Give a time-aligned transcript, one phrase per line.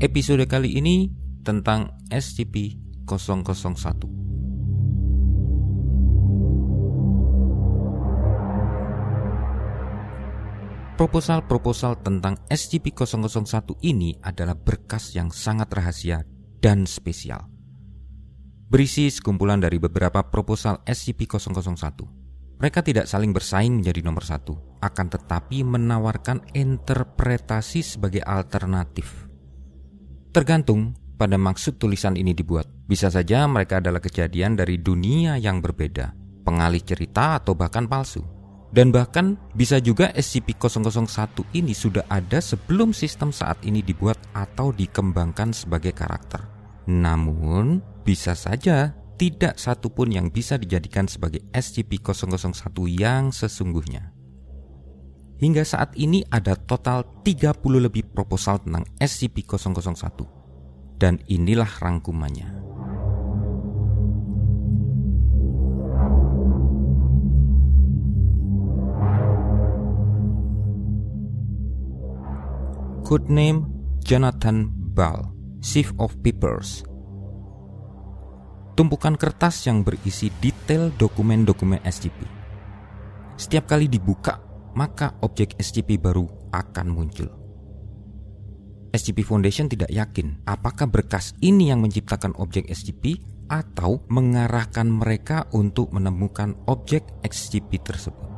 [0.00, 1.12] Episode kali ini
[1.44, 3.04] tentang SCP-001.
[10.96, 16.24] Proposal-proposal tentang SCP-001 ini adalah berkas yang sangat rahasia
[16.64, 17.44] dan spesial.
[18.72, 22.56] Berisi sekumpulan dari beberapa proposal SCP-001.
[22.56, 29.29] Mereka tidak saling bersaing menjadi nomor satu, akan tetapi menawarkan interpretasi sebagai alternatif.
[30.30, 32.70] Tergantung pada maksud tulisan ini dibuat.
[32.86, 36.14] Bisa saja mereka adalah kejadian dari dunia yang berbeda,
[36.46, 38.22] pengalih cerita atau bahkan palsu.
[38.70, 45.50] Dan bahkan bisa juga SCP-001 ini sudah ada sebelum sistem saat ini dibuat atau dikembangkan
[45.50, 46.46] sebagai karakter.
[46.86, 54.19] Namun, bisa saja tidak satupun yang bisa dijadikan sebagai SCP-001 yang sesungguhnya.
[55.40, 60.20] Hingga saat ini ada total 30 lebih proposal tentang SCP-001.
[61.00, 62.60] Dan inilah rangkumannya.
[73.00, 73.64] Codename
[74.04, 75.24] Jonathan Ball,
[75.64, 76.84] Chief of Papers.
[78.76, 82.28] Tumpukan kertas yang berisi detail dokumen-dokumen SCP.
[83.40, 87.30] Setiap kali dibuka, maka objek SCP baru akan muncul.
[88.90, 95.94] SCP Foundation tidak yakin apakah berkas ini yang menciptakan objek SCP atau mengarahkan mereka untuk
[95.94, 98.30] menemukan objek SCP tersebut.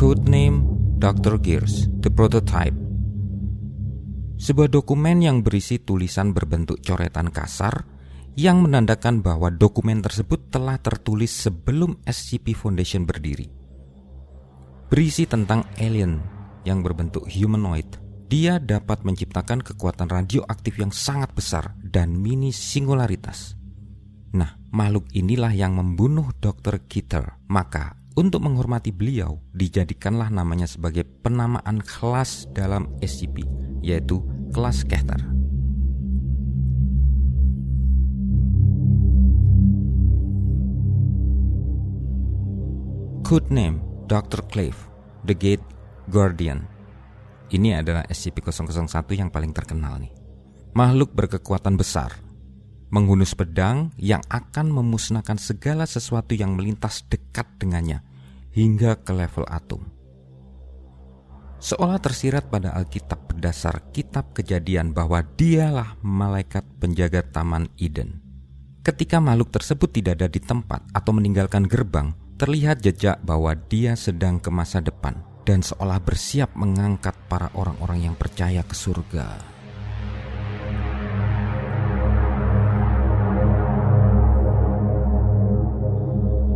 [0.00, 0.64] Codename
[0.96, 1.36] Dr.
[1.36, 2.72] Gears, The Prototype
[4.40, 7.84] Sebuah dokumen yang berisi tulisan berbentuk coretan kasar
[8.38, 13.50] yang menandakan bahwa dokumen tersebut telah tertulis sebelum SCP Foundation berdiri.
[14.90, 16.18] Berisi tentang alien
[16.66, 17.86] yang berbentuk humanoid.
[18.30, 23.58] Dia dapat menciptakan kekuatan radioaktif yang sangat besar dan mini singularitas.
[24.30, 26.86] Nah, makhluk inilah yang membunuh Dr.
[26.86, 27.42] Kitter.
[27.50, 33.46] Maka untuk menghormati beliau, dijadikanlah namanya sebagai penamaan kelas dalam SCP,
[33.80, 34.20] yaitu
[34.50, 35.39] kelas Keter.
[43.30, 43.78] Codename
[44.10, 44.42] Dr.
[44.50, 44.74] Clave,
[45.22, 45.62] The Gate
[46.10, 46.66] Guardian.
[47.46, 50.10] Ini adalah SCP-001 yang paling terkenal nih.
[50.74, 52.18] Makhluk berkekuatan besar,
[52.90, 58.02] menghunus pedang yang akan memusnahkan segala sesuatu yang melintas dekat dengannya
[58.50, 59.86] hingga ke level atom.
[61.62, 68.26] Seolah tersirat pada Alkitab berdasar kitab kejadian bahwa dialah malaikat penjaga Taman Eden.
[68.82, 74.40] Ketika makhluk tersebut tidak ada di tempat atau meninggalkan gerbang, terlihat jejak bahwa dia sedang
[74.40, 75.12] ke masa depan
[75.44, 79.36] dan seolah bersiap mengangkat para orang-orang yang percaya ke surga.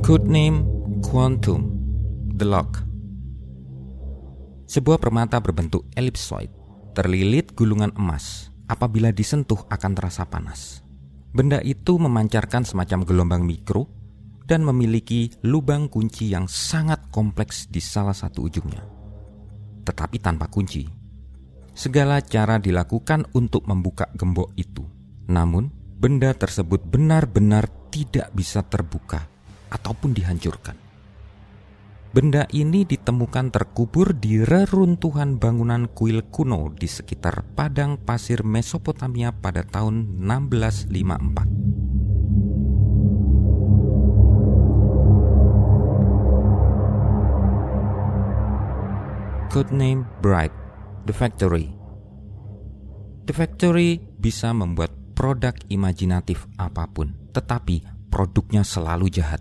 [0.00, 0.64] Codename
[1.04, 1.76] Quantum
[2.40, 2.80] The Lock
[4.64, 6.48] Sebuah permata berbentuk ellipsoid
[6.96, 10.80] terlilit gulungan emas apabila disentuh akan terasa panas.
[11.36, 13.95] Benda itu memancarkan semacam gelombang mikro
[14.46, 18.86] dan memiliki lubang kunci yang sangat kompleks di salah satu ujungnya.
[19.82, 20.86] Tetapi tanpa kunci.
[21.76, 24.86] Segala cara dilakukan untuk membuka gembok itu.
[25.28, 25.68] Namun,
[25.98, 29.26] benda tersebut benar-benar tidak bisa terbuka
[29.68, 30.78] ataupun dihancurkan.
[32.16, 39.60] Benda ini ditemukan terkubur di reruntuhan bangunan kuil kuno di sekitar padang pasir Mesopotamia pada
[39.60, 41.95] tahun 1654.
[49.56, 50.52] Codename Bright,
[51.08, 51.72] The Factory.
[53.24, 57.80] The Factory bisa membuat produk imajinatif apa pun, tetapi
[58.12, 59.40] produknya selalu jahat.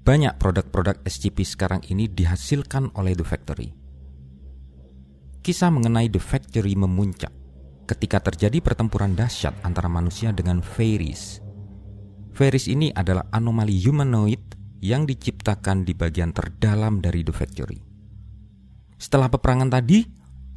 [0.00, 3.68] Banyak produk-produk SCP sekarang ini dihasilkan oleh The Factory.
[5.44, 7.36] Kisah mengenai The Factory memuncak
[7.84, 11.44] ketika terjadi pertempuran dahsyat antara manusia dengan fairies.
[12.32, 14.40] Fairies ini adalah anomali humanoid
[14.80, 17.87] yang diciptakan di bagian terdalam dari The Factory.
[18.98, 20.02] Setelah peperangan tadi,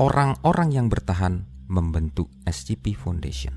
[0.00, 3.52] orang-orang yang bertahan membentuk SCP Foundation.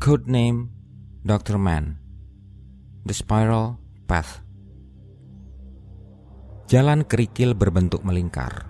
[0.00, 0.72] Codename
[1.28, 1.60] Dr.
[1.60, 2.00] Man
[3.04, 3.76] The Spiral
[4.08, 4.40] Path
[6.72, 8.64] Jalan kerikil berbentuk melingkar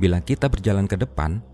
[0.00, 1.44] Bila kita berjalan ke depan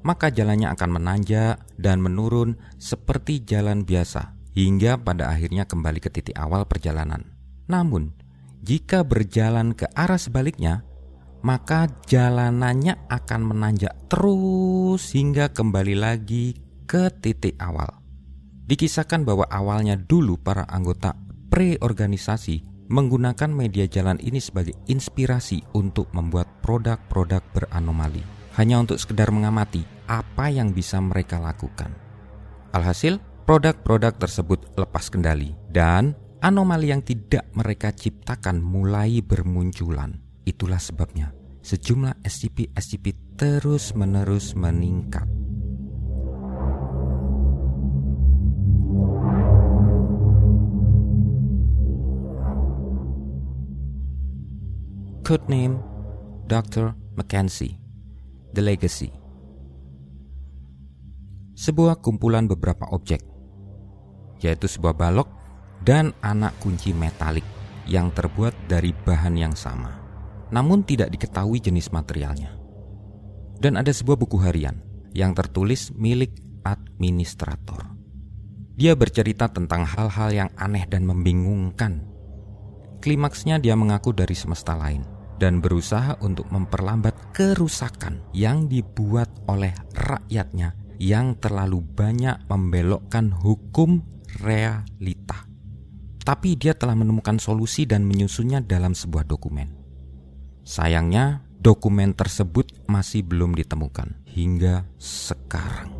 [0.00, 6.36] maka jalannya akan menanjak dan menurun seperti jalan biasa hingga pada akhirnya kembali ke titik
[6.36, 7.36] awal perjalanan.
[7.70, 8.16] Namun,
[8.60, 10.82] jika berjalan ke arah sebaliknya,
[11.40, 17.88] maka jalanannya akan menanjak terus hingga kembali lagi ke titik awal.
[18.68, 21.16] Dikisahkan bahwa awalnya dulu para anggota
[21.50, 29.80] pre-organisasi menggunakan media jalan ini sebagai inspirasi untuk membuat produk-produk beranomali hanya untuk sekedar mengamati
[30.04, 31.96] apa yang bisa mereka lakukan.
[32.76, 33.16] Alhasil,
[33.48, 36.12] produk-produk tersebut lepas kendali dan
[36.44, 40.20] anomali yang tidak mereka ciptakan mulai bermunculan.
[40.44, 41.32] Itulah sebabnya
[41.64, 45.24] sejumlah SCP-SCP terus-menerus meningkat.
[55.24, 55.80] Codename
[56.44, 56.92] Dr.
[57.16, 57.89] Mackenzie
[58.50, 59.10] The Legacy
[61.54, 63.22] Sebuah kumpulan beberapa objek
[64.40, 65.28] yaitu sebuah balok
[65.84, 67.44] dan anak kunci metalik
[67.84, 70.00] yang terbuat dari bahan yang sama
[70.50, 72.58] namun tidak diketahui jenis materialnya.
[73.60, 74.82] Dan ada sebuah buku harian
[75.14, 76.34] yang tertulis milik
[76.66, 77.86] administrator.
[78.74, 82.08] Dia bercerita tentang hal-hal yang aneh dan membingungkan.
[83.00, 90.76] Klimaksnya dia mengaku dari semesta lain dan berusaha untuk memperlambat kerusakan yang dibuat oleh rakyatnya
[91.00, 94.04] yang terlalu banyak membelokkan hukum
[94.44, 95.48] realita.
[96.20, 99.72] Tapi dia telah menemukan solusi dan menyusunnya dalam sebuah dokumen.
[100.60, 105.99] Sayangnya, dokumen tersebut masih belum ditemukan hingga sekarang.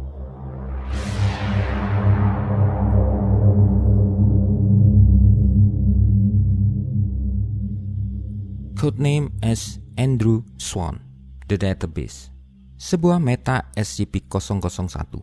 [8.80, 11.04] Codename as Andrew Swan,
[11.52, 12.32] The Database,
[12.80, 15.20] sebuah meta SCP-001,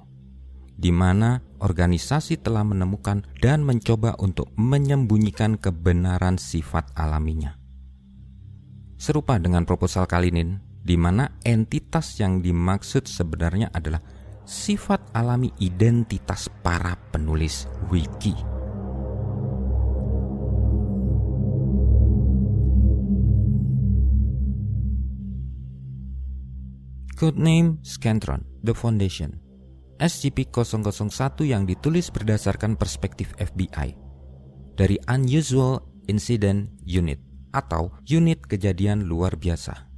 [0.77, 7.57] di mana organisasi telah menemukan dan mencoba untuk menyembunyikan kebenaran sifat alaminya.
[9.01, 14.06] Serupa dengan proposal Kalinin, di mana entitas yang dimaksud sebenarnya adalah
[14.45, 18.56] sifat alami identitas para penulis wiki.
[27.18, 29.42] Codename Scantron, The Foundation
[29.98, 33.98] SCP-001 yang ditulis berdasarkan perspektif FBI
[34.78, 37.18] dari Unusual Incident Unit
[37.58, 39.90] atau Unit Kejadian Luar Biasa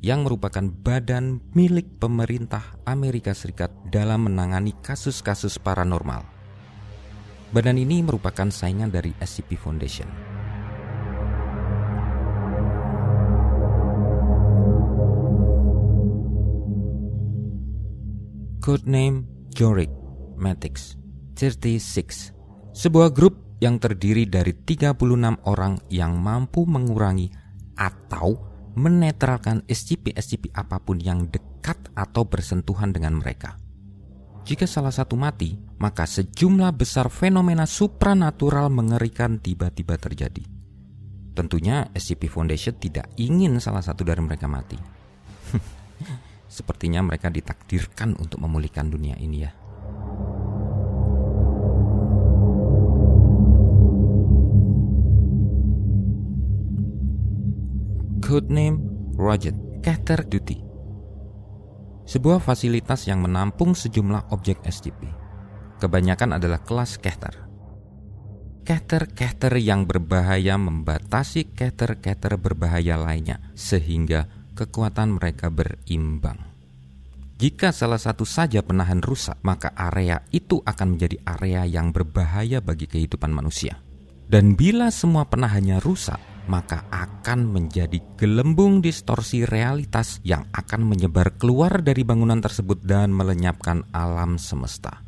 [0.00, 6.24] yang merupakan badan milik pemerintah Amerika Serikat dalam menangani kasus-kasus paranormal.
[7.52, 10.27] Badan ini merupakan saingan dari SCP Foundation.
[18.68, 19.88] Codename Jorik
[20.36, 21.00] Matix
[21.40, 22.36] 36
[22.76, 24.92] sebuah grup yang terdiri dari 36
[25.48, 27.32] orang yang mampu mengurangi
[27.80, 28.36] atau
[28.76, 33.56] menetralkan SCP-SCP apa pun yang dekat atau bersentuhan dengan mereka.
[34.44, 40.44] Jika salah satu mati, maka sejumlah besar fenomena supranatural mengerikan tiba-tiba terjadi.
[41.32, 44.97] Tentunya SCP Foundation tidak ingin salah satu dari mereka mati.
[46.58, 49.54] Sepertinya mereka ditakdirkan untuk memulihkan dunia ini ya.
[58.18, 58.82] Codename
[59.14, 59.54] Roger.
[59.78, 60.58] Cater Duty.
[62.02, 65.06] Sebuah fasilitas yang menampung sejumlah objek SCP
[65.78, 67.46] Kebanyakan adalah kelas Keter.
[68.66, 74.26] Keter-keter yang berbahaya membatasi keter-keter berbahaya lainnya Sehingga
[74.58, 76.47] kekuatan mereka berimbang
[77.38, 82.90] jika salah satu saja penahan rusak, maka area itu akan menjadi area yang berbahaya bagi
[82.90, 83.78] kehidupan manusia.
[84.26, 86.18] Dan bila semua penahannya rusak,
[86.50, 93.86] maka akan menjadi gelembung distorsi realitas yang akan menyebar keluar dari bangunan tersebut dan melenyapkan
[93.94, 94.98] alam semesta.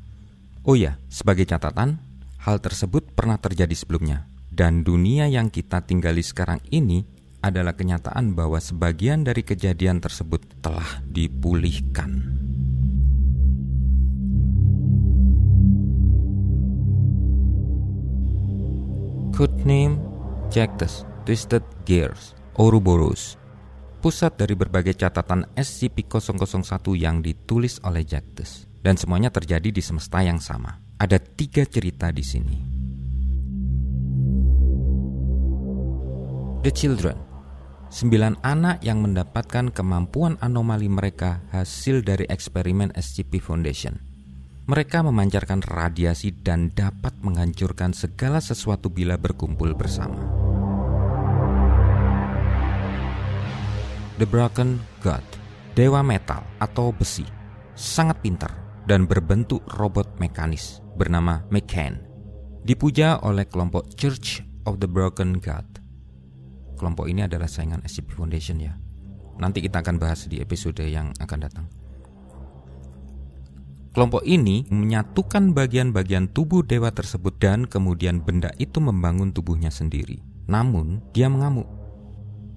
[0.63, 1.99] Oh ya, sebagai catatan,
[2.47, 7.03] hal tersebut pernah terjadi sebelumnya, dan dunia yang kita tinggali sekarang ini
[7.41, 12.41] adalah kenyataan bahwa sebagian dari kejadian tersebut telah dipulihkan.
[19.33, 19.97] Codename
[20.53, 23.41] Jactus Twisted Gears Ouroboros.
[24.05, 30.41] Pusat dari berbagai catatan SCP-001 yang ditulis oleh Jactus Dan semuanya terjadi di semesta yang
[30.41, 30.81] sama.
[30.97, 32.57] Ada tiga cerita di sini.
[36.61, 37.30] The Children
[37.91, 43.99] Sembilan anak yang mendapatkan kemampuan anomali mereka hasil dari eksperimen SCP Foundation.
[44.71, 50.23] Mereka memancarkan radiasi dan dapat menghancurkan segala sesuatu bila berkumpul bersama.
[54.23, 55.27] The Broken God,
[55.75, 57.27] dewa metal atau besi,
[57.75, 58.55] sangat pintar
[58.87, 61.99] dan berbentuk robot mekanis bernama McCann.
[62.63, 65.80] Dipuja oleh kelompok Church of the Broken God
[66.81, 68.73] kelompok ini adalah saingan SCP Foundation ya.
[69.37, 71.69] Nanti kita akan bahas di episode yang akan datang.
[73.93, 80.25] Kelompok ini menyatukan bagian-bagian tubuh dewa tersebut dan kemudian benda itu membangun tubuhnya sendiri.
[80.49, 81.67] Namun, dia mengamuk.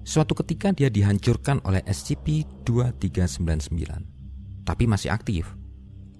[0.06, 3.82] Suatu ketika dia dihancurkan oleh SCP-2399.
[4.64, 5.52] Tapi masih aktif.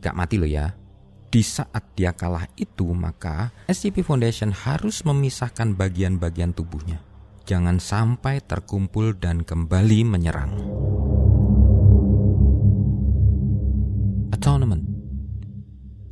[0.02, 0.74] Gak mati loh ya.
[1.30, 7.13] Di saat dia kalah itu, maka SCP Foundation harus memisahkan bagian-bagian tubuhnya
[7.44, 10.52] jangan sampai terkumpul dan kembali menyerang.
[14.32, 14.84] Atonement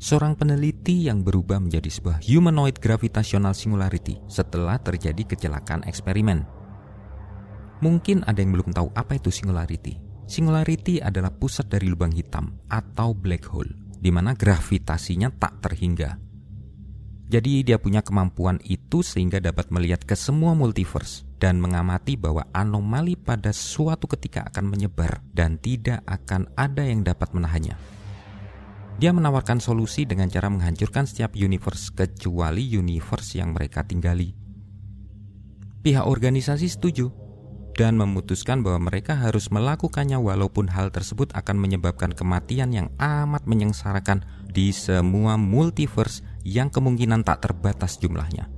[0.02, 6.42] Seorang peneliti yang berubah menjadi sebuah humanoid gravitational singularity setelah terjadi kecelakaan eksperimen.
[7.82, 9.98] Mungkin ada yang belum tahu apa itu singularity.
[10.26, 16.31] Singularity adalah pusat dari lubang hitam atau black hole, di mana gravitasinya tak terhingga.
[17.26, 23.18] Jadi dia punya kemampuan itu sehingga dapat melihat ke semua multiverse dan mengamati bahwa anomali
[23.18, 27.74] pada suatu ketika akan menyebar dan tidak akan ada yang dapat menahannya.
[29.02, 34.30] Dia menawarkan solusi dengan cara menghancurkan setiap universe kecuali universe yang mereka tinggali.
[35.82, 37.10] Pihak organisasi setuju
[37.74, 44.22] dan memutuskan bahwa mereka harus melakukannya walaupun hal tersebut akan menyebabkan kematian yang amat menyengsarakan
[44.46, 48.50] di semua multiverse yang kemungkinan tak terbatas jumlahnya.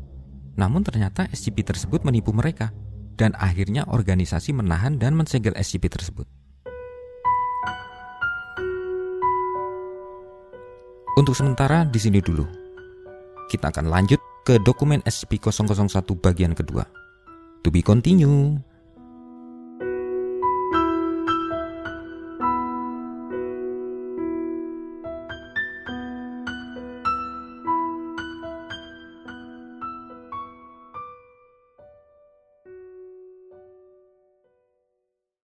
[0.55, 2.71] Namun ternyata SCP tersebut menipu mereka
[3.14, 6.26] dan akhirnya organisasi menahan dan mensegel SCP tersebut.
[11.14, 12.43] Untuk sementara di sini dulu.
[13.47, 16.83] Kita akan lanjut ke dokumen SCP-001 bagian kedua.
[17.62, 18.59] To be continue.